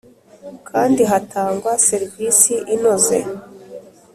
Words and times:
kandi 0.69 1.01
hatangwa 1.11 1.71
serivisi 1.87 2.53
inoze, 2.75 3.17